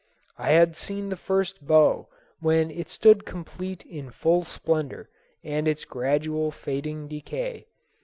[0.39, 2.07] I had seen the first bow
[2.39, 5.09] when it stood complete in full splendor,
[5.43, 7.67] and its gradual fading decay.